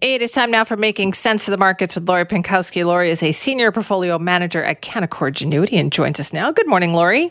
[0.00, 2.86] It is time now for Making Sense of the Markets with Lori Pinkowski.
[2.86, 6.50] Lori is a senior portfolio manager at Canaccord Genuity and joins us now.
[6.50, 7.30] Good morning, Lori.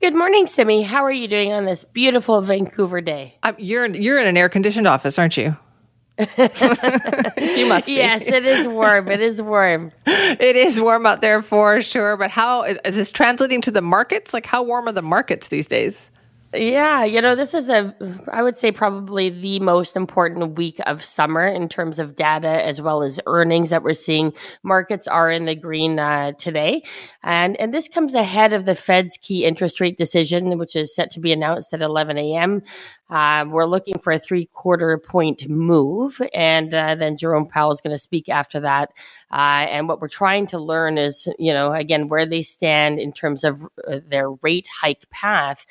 [0.00, 0.80] Good morning, Simi.
[0.80, 3.34] How are you doing on this beautiful Vancouver day?
[3.42, 5.54] Uh, you're in, you're in an air conditioned office, aren't you?
[6.18, 7.96] you must be.
[7.96, 9.08] Yes, it is warm.
[9.08, 9.92] It is warm.
[10.06, 12.16] it is warm out there for sure.
[12.16, 14.32] But how is this translating to the markets?
[14.32, 16.10] Like, how warm are the markets these days?
[16.52, 17.94] Yeah, you know, this is a,
[18.32, 22.80] I would say probably the most important week of summer in terms of data as
[22.80, 24.32] well as earnings that we're seeing.
[24.64, 26.82] Markets are in the green uh, today,
[27.22, 31.12] and and this comes ahead of the Fed's key interest rate decision, which is set
[31.12, 32.62] to be announced at 11 a.m.
[33.10, 37.80] Um, we're looking for a three quarter point move, and uh, then Jerome Powell is
[37.80, 38.90] going to speak after that.
[39.30, 43.12] Uh, and what we're trying to learn is, you know, again, where they stand in
[43.12, 45.64] terms of uh, their rate hike path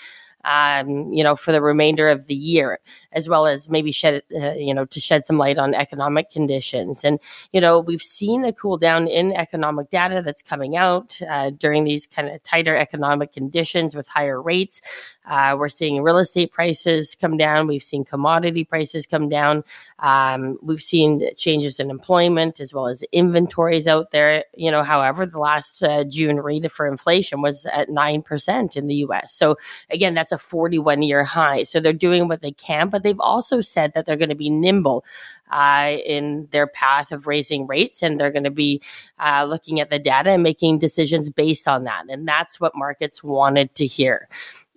[0.45, 2.79] um, you know, for the remainder of the year,
[3.11, 7.03] as well as maybe shed, uh, you know, to shed some light on economic conditions.
[7.03, 7.19] And,
[7.51, 11.83] you know, we've seen a cool down in economic data that's coming out uh, during
[11.83, 14.81] these kind of tighter economic conditions with higher rates.
[15.29, 17.67] Uh, we're seeing real estate prices come down.
[17.67, 19.63] We've seen commodity prices come down.
[19.99, 24.45] Um, we've seen changes in employment as well as inventories out there.
[24.55, 28.95] You know, however, the last uh, June rate for inflation was at 9% in the
[28.95, 29.33] US.
[29.33, 29.57] So
[29.91, 31.63] again, that's a 41 year high.
[31.63, 34.49] So they're doing what they can, but they've also said that they're going to be
[34.49, 35.05] nimble.
[35.51, 38.79] Uh, in their path of raising rates, and they're going to be
[39.17, 42.03] uh, looking at the data and making decisions based on that.
[42.07, 44.29] And that's what markets wanted to hear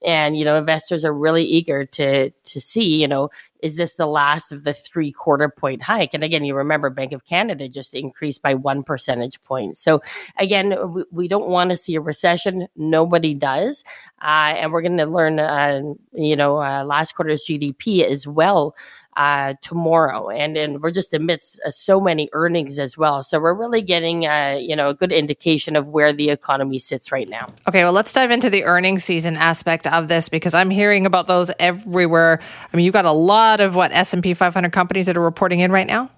[0.04, 4.06] and you know investors are really eager to to see you know is this the
[4.06, 6.14] last of the three quarter point hike?
[6.14, 9.78] And again you remember bank of canada just increased by one percentage point.
[9.78, 10.02] So
[10.38, 12.66] again we, we don't want to see a recession.
[12.76, 13.84] Nobody does.
[14.20, 15.80] Uh, and we're going to learn uh,
[16.12, 18.74] you know uh, last quarter's gdp as well
[19.16, 23.22] uh, tomorrow, and and we're just amidst uh, so many earnings as well.
[23.22, 27.12] So we're really getting uh, you know a good indication of where the economy sits
[27.12, 27.52] right now.
[27.68, 31.26] Okay, well let's dive into the earnings season aspect of this because I'm hearing about
[31.26, 32.40] those everywhere.
[32.72, 35.22] I mean, you've got a lot of what S and P 500 companies that are
[35.22, 36.10] reporting in right now.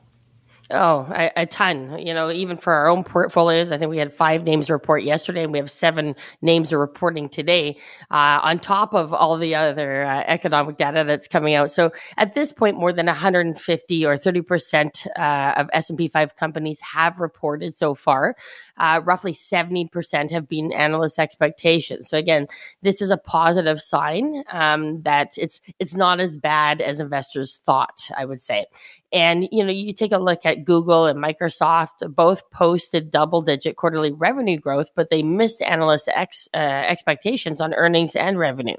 [0.74, 1.98] Oh, a, a, ton.
[2.04, 5.44] You know, even for our own portfolios, I think we had five names report yesterday,
[5.44, 7.78] and we have seven names are reporting today,
[8.10, 11.70] uh, on top of all the other uh, economic data that's coming out.
[11.70, 16.08] So at this point, more than 150 or 30 percent uh, of S and P
[16.08, 18.34] 5 companies have reported so far.
[18.76, 22.08] Uh, roughly 70 percent have been analyst expectations.
[22.08, 22.46] So again,
[22.82, 28.08] this is a positive sign um, that it's it's not as bad as investors thought.
[28.16, 28.66] I would say,
[29.14, 33.76] and, you know, you take a look at Google and Microsoft, both posted double digit
[33.76, 38.74] quarterly revenue growth, but they missed analyst ex, uh, expectations on earnings and revenue.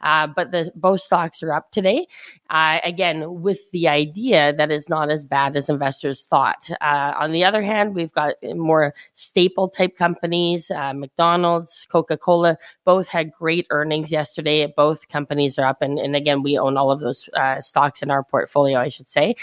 [0.00, 2.06] Uh, but the, both stocks are up today.
[2.50, 6.70] Uh, again, with the idea that it's not as bad as investors thought.
[6.80, 8.94] Uh, on the other hand, we've got more
[9.40, 14.70] staple type companies, uh, McDonald's, Coca Cola, both had great earnings yesterday.
[14.76, 15.80] Both companies are up.
[15.80, 19.08] And, and again, we own all of those uh, stocks in our portfolio, I should
[19.08, 19.36] say.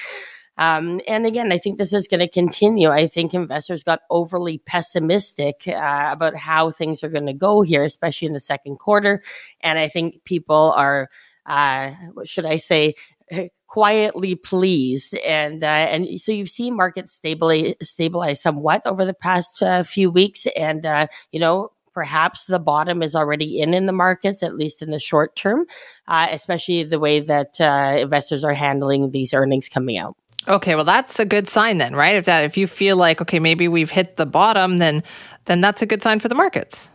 [0.60, 2.90] Um, and again, I think this is going to continue.
[2.90, 7.84] I think investors got overly pessimistic uh, about how things are going to go here,
[7.84, 9.24] especially in the second quarter.
[9.62, 11.10] And I think people are,
[11.48, 12.94] uh, what should I say,
[13.68, 15.14] quietly pleased.
[15.18, 20.10] And uh, and so you've seen markets stabilize stabilize somewhat over the past uh, few
[20.10, 20.48] weeks.
[20.56, 24.84] And uh, you know perhaps the bottom is already in in the markets at least
[24.84, 25.66] in the short term
[26.08, 30.16] uh, especially the way that uh, investors are handling these earnings coming out.
[30.48, 32.16] Okay, well that's a good sign then, right?
[32.16, 35.04] If that if you feel like okay, maybe we've hit the bottom, then
[35.46, 36.90] then that's a good sign for the markets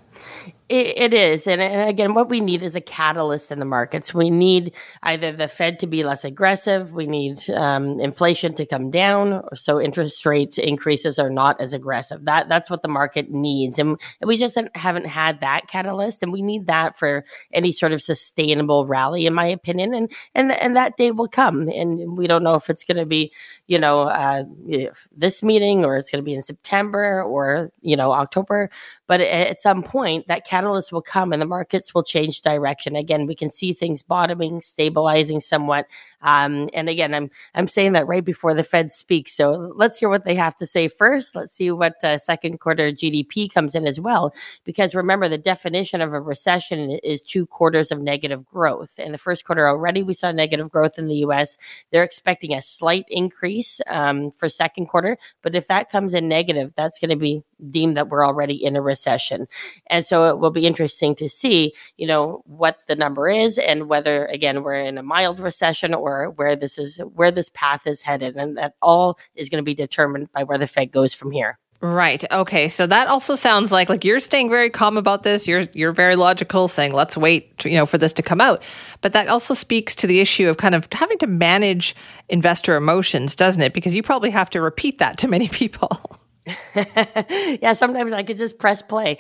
[0.73, 1.47] it, it is.
[1.47, 4.15] And, and, again, what we need is a catalyst in the markets.
[4.15, 6.93] We need either the Fed to be less aggressive.
[6.93, 9.43] We need um, inflation to come down.
[9.55, 12.25] So interest rate increases are not as aggressive.
[12.25, 13.79] That, that's what the market needs.
[13.79, 16.23] And we just haven't had that catalyst.
[16.23, 19.93] And we need that for any sort of sustainable rally, in my opinion.
[19.93, 21.69] And, and, and that day will come.
[21.69, 23.31] And we don't know if it's going to be,
[23.67, 24.45] you know, uh,
[25.15, 28.71] this meeting or it's going to be in September or, you know, October.
[29.07, 32.97] But at some point, that catalyst will come and the markets will change direction.
[32.97, 35.87] Again, we can see things bottoming, stabilizing somewhat.
[36.23, 39.33] Um, and again, I'm I'm saying that right before the Fed speaks.
[39.33, 41.35] So let's hear what they have to say first.
[41.35, 44.33] Let's see what uh, second quarter GDP comes in as well.
[44.65, 48.99] Because remember, the definition of a recession is two quarters of negative growth.
[48.99, 51.59] In the first quarter already, we saw negative growth in the U.S.
[51.91, 56.73] They're expecting a slight increase um, for second quarter, but if that comes in negative,
[56.77, 59.47] that's going to be deemed that we're already in a recession.
[59.89, 63.89] And so it will be interesting to see, you know, what the number is and
[63.89, 68.03] whether, again, we're in a mild recession or where this is, where this path is
[68.03, 68.37] headed.
[68.37, 71.59] And that all is going to be determined by where the Fed goes from here.
[71.83, 72.23] Right.
[72.31, 72.69] Okay.
[72.69, 75.49] So that also sounds like like you're staying very calm about this.
[75.49, 78.63] You're you're very logical, saying let's wait, you know, for this to come out.
[79.01, 81.97] But that also speaks to the issue of kind of having to manage
[82.29, 83.75] investor emotions, doesn't it?
[83.75, 86.21] Because you probably have to repeat that to many people.
[86.75, 89.19] yeah, sometimes I could just press play.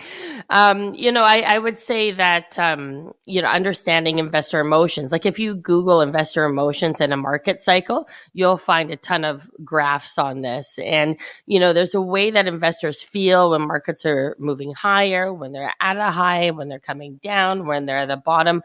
[0.50, 5.24] Um, you know, I, I would say that, um, you know, understanding investor emotions, like
[5.24, 10.18] if you Google investor emotions in a market cycle, you'll find a ton of graphs
[10.18, 10.78] on this.
[10.80, 11.16] And,
[11.46, 15.72] you know, there's a way that investors feel when markets are moving higher, when they're
[15.80, 18.62] at a high, when they're coming down, when they're at the bottom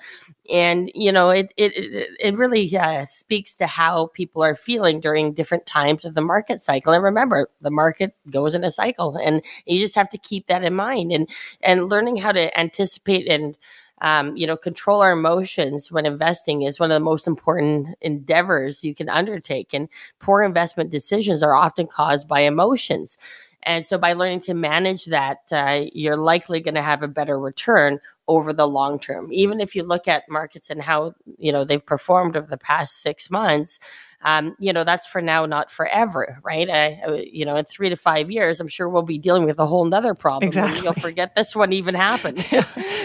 [0.50, 1.74] and you know it it
[2.20, 6.62] it really uh, speaks to how people are feeling during different times of the market
[6.62, 10.48] cycle and remember the market goes in a cycle and you just have to keep
[10.48, 11.30] that in mind and
[11.62, 13.58] and learning how to anticipate and
[14.02, 18.84] um, you know control our emotions when investing is one of the most important endeavors
[18.84, 19.90] you can undertake and
[20.20, 23.18] poor investment decisions are often caused by emotions
[23.68, 27.38] and so by learning to manage that, uh, you're likely going to have a better
[27.38, 28.00] return
[28.30, 29.28] over the long term.
[29.32, 33.02] Even if you look at markets and how, you know, they've performed over the past
[33.02, 33.78] six months,
[34.24, 36.70] um, you know, that's for now, not forever, right?
[36.70, 39.66] Uh, you know, in three to five years, I'm sure we'll be dealing with a
[39.66, 40.48] whole nother problem.
[40.48, 40.84] Exactly.
[40.84, 42.38] You'll forget this one even happened.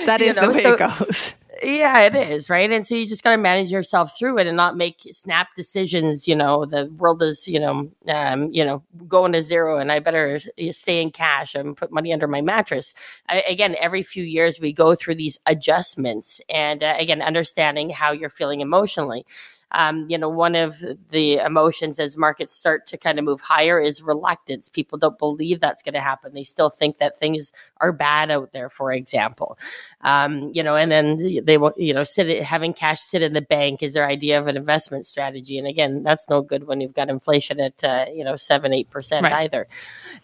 [0.06, 0.48] that is know?
[0.48, 1.34] the way so, it goes.
[1.62, 2.70] Yeah, it is, right?
[2.72, 6.26] And so you just got to manage yourself through it and not make snap decisions.
[6.26, 10.00] You know, the world is, you know, um, you know, going to zero, and I
[10.00, 10.40] better
[10.72, 12.94] stay in cash and put money under my mattress.
[13.28, 18.12] I, again, every few years we go through these adjustments, and uh, again, understanding how
[18.12, 19.24] you're feeling emotionally
[19.72, 23.80] um, you know, one of the emotions as markets start to kind of move higher
[23.80, 24.68] is reluctance.
[24.68, 26.34] People don't believe that's going to happen.
[26.34, 29.58] They still think that things are bad out there, for example.
[30.02, 33.42] Um, you know, and then they will, you know, sit having cash sit in the
[33.42, 35.58] bank is their idea of an investment strategy.
[35.58, 38.90] And again, that's no good when you've got inflation at, uh, you know, seven, eight
[38.90, 39.44] percent right.
[39.44, 39.66] either.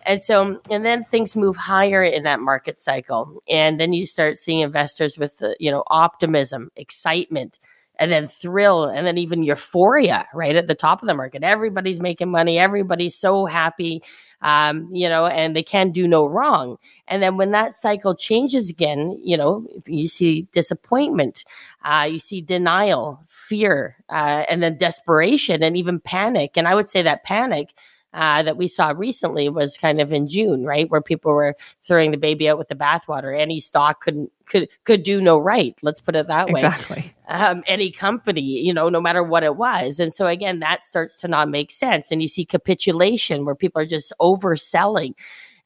[0.04, 3.42] And so, and then things move higher in that market cycle.
[3.48, 7.58] And then you start seeing investors with, uh, you know, optimism, excitement,
[7.98, 11.42] and then thrill and then even euphoria right at the top of the market.
[11.42, 12.58] Everybody's making money.
[12.58, 14.02] Everybody's so happy.
[14.40, 16.78] Um, you know, and they can do no wrong.
[17.08, 21.44] And then when that cycle changes again, you know, you see disappointment,
[21.84, 26.56] uh, you see denial, fear, uh, and then desperation and even panic.
[26.56, 27.70] And I would say that panic
[28.14, 32.10] uh, that we saw recently was kind of in June, right, where people were throwing
[32.10, 33.38] the baby out with the bathwater.
[33.38, 35.76] Any stock couldn't could could do no right.
[35.82, 36.52] Let's put it that way.
[36.52, 37.14] Exactly.
[37.28, 41.18] Um, any company, you know, no matter what it was, and so again, that starts
[41.18, 45.12] to not make sense, and you see capitulation where people are just overselling.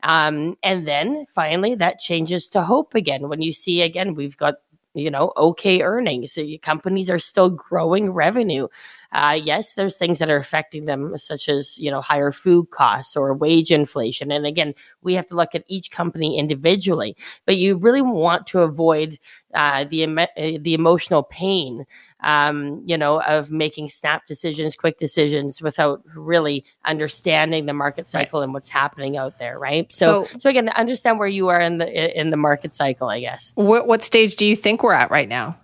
[0.02, 4.56] Um, and then finally, that changes to hope again when you see again we've got
[4.94, 6.32] you know, okay earnings.
[6.32, 8.68] So companies are still growing revenue.
[9.12, 13.16] Uh, yes, there's things that are affecting them, such as, you know, higher food costs
[13.16, 14.32] or wage inflation.
[14.32, 17.16] And again, we have to look at each company individually,
[17.46, 19.18] but you really want to avoid
[19.54, 21.84] uh, the, uh, the emotional pain
[22.22, 28.40] um, you know, of making snap decisions, quick decisions without really understanding the market cycle
[28.40, 28.44] right.
[28.44, 29.92] and what's happening out there, right?
[29.92, 33.20] So, so, so, again, understand where you are in the in the market cycle, I
[33.20, 33.52] guess.
[33.56, 35.56] What what stage do you think we're at right now?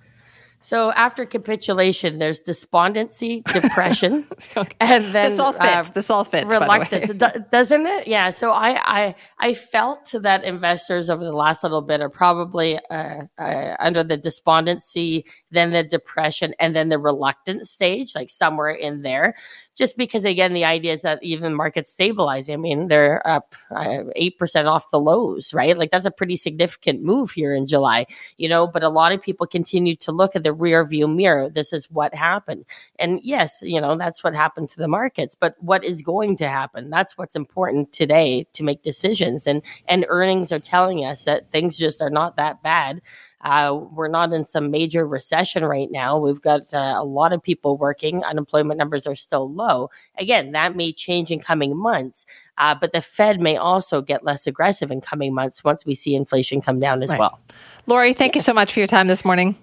[0.60, 4.26] So after capitulation, there's despondency, depression,
[4.56, 4.76] okay.
[4.80, 5.90] and then this all fits.
[5.90, 6.46] Uh, this all fits.
[6.46, 7.10] Reluctance,
[7.50, 8.08] doesn't it?
[8.08, 8.30] Yeah.
[8.30, 13.22] So I, I I felt that investors over the last little bit are probably uh,
[13.38, 19.02] uh, under the despondency, then the depression, and then the reluctant stage, like somewhere in
[19.02, 19.36] there
[19.78, 24.02] just because again the idea is that even markets stabilizing i mean they're up uh,
[24.16, 25.78] 8% off the lows right?
[25.78, 28.06] Like that's a pretty significant move here in july
[28.36, 31.48] you know but a lot of people continue to look at the rear view mirror.
[31.48, 32.64] This is what happened.
[32.98, 36.48] And yes you know that's what happened to the markets but what is going to
[36.48, 36.90] happen?
[36.90, 39.46] That's what's important today to make decisions.
[39.46, 43.00] And and earnings are telling us that things just are not that bad
[43.42, 46.18] uh, we're not in some major recession right now.
[46.18, 48.24] We've got uh, a lot of people working.
[48.24, 49.90] Unemployment numbers are still low.
[50.18, 52.26] Again, that may change in coming months,
[52.58, 56.14] uh, but the Fed may also get less aggressive in coming months once we see
[56.14, 57.20] inflation come down as right.
[57.20, 57.38] well.
[57.86, 58.42] Lori, thank yes.
[58.42, 59.56] you so much for your time this morning.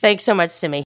[0.00, 0.80] Thanks so much, Simi.